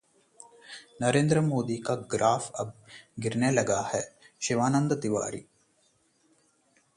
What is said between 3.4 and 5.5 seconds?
लगा है: शिवानंद तिवारी